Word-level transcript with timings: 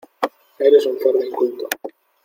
Eres 0.57 0.87
un 0.87 0.97
cerdo 0.97 1.23
inculto. 1.23 1.67